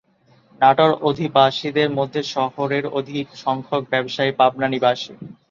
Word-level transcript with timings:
নাটোর 0.61 0.91
অধিবাসীদের 1.01 1.89
মধ্যে 1.89 2.21
শহরের 2.33 2.85
অধিক 2.99 3.25
সংখ্যক 3.43 3.81
ব্যবসায়ী 3.91 4.31
পাবনা 4.39 4.67
নিবাসী। 4.67 5.13